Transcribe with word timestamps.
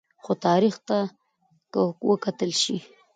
خو 0.23 0.31
تاریخ 0.47 0.75
ته 0.87 0.97
که 1.71 1.81
وکتل 2.09 2.51
شي 2.61 2.77